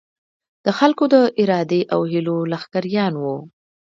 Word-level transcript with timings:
د 0.65 0.67
خلکو 0.79 1.03
د 1.13 1.15
ارادې 1.41 1.81
او 1.93 1.99
هیلو 2.11 2.37
لښکریان 2.51 3.13
وو. 3.17 3.37